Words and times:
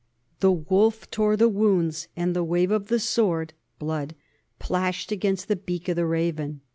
The 0.39 0.51
wolf 0.51 1.11
tore 1.11 1.37
the 1.37 1.47
wounds, 1.47 2.07
and 2.15 2.35
the 2.35 2.43
wave 2.43 2.71
of 2.71 2.87
the 2.87 2.99
sword 2.99 3.53
[blood] 3.77 4.15
plashed 4.57 5.11
against 5.11 5.47
the 5.47 5.55
beak 5.55 5.87
of 5.89 5.95
the 5.95 6.07
raven. 6.07 6.61